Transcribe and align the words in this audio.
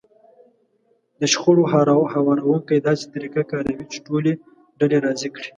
د 1.19 1.21
شخړو 1.33 1.63
هواروونکی 2.13 2.77
داسې 2.87 3.05
طريقه 3.13 3.41
کاروي 3.51 3.85
چې 3.91 3.99
ټولې 4.07 4.31
ډلې 4.79 4.97
راضي 5.05 5.29
کړي. 5.35 5.47